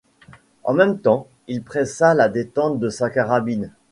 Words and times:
En 0.63 0.73
même 0.73 0.97
temps 0.99 1.27
il 1.47 1.61
pressa 1.61 2.15
la 2.15 2.27
détente 2.27 2.79
de 2.79 2.89
sa 2.89 3.11
carabine. 3.11 3.71